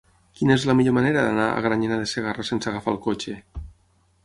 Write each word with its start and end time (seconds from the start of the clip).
Quina 0.37 0.53
és 0.59 0.63
la 0.69 0.75
millor 0.79 0.95
manera 0.97 1.25
d'anar 1.27 1.45
a 1.51 1.61
Granyena 1.67 2.01
de 2.05 2.09
Segarra 2.15 2.47
sense 2.51 2.71
agafar 2.73 2.95
el 2.97 3.01
cotxe? 3.07 3.39